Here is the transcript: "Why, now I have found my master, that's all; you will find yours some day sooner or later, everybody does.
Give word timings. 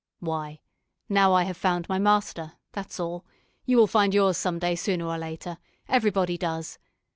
"Why, 0.19 0.61
now 1.09 1.31
I 1.35 1.43
have 1.43 1.57
found 1.57 1.87
my 1.87 1.99
master, 1.99 2.53
that's 2.71 2.99
all; 2.99 3.23
you 3.67 3.77
will 3.77 3.85
find 3.85 4.15
yours 4.15 4.35
some 4.35 4.57
day 4.57 4.73
sooner 4.73 5.05
or 5.05 5.19
later, 5.19 5.59
everybody 5.87 6.39
does. 6.39 6.79